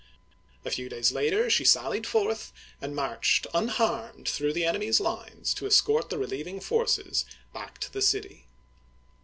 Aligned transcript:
A 0.65 0.71
few 0.71 0.89
days 0.89 1.11
later 1.11 1.47
she 1.47 1.63
sallied 1.63 2.07
forth 2.07 2.51
and 2.81 2.95
marched 2.95 3.45
unharmed 3.53 4.27
through 4.27 4.51
the 4.51 4.65
enemy's 4.65 4.99
lines 4.99 5.53
to 5.53 5.67
escort 5.67 6.09
the 6.09 6.17
relieving 6.17 6.59
forces 6.59 7.23
back 7.53 7.77
to 7.81 7.93
the 7.93 8.01
city. 8.01 8.47